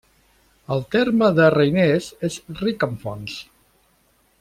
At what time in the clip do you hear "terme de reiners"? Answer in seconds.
0.95-2.09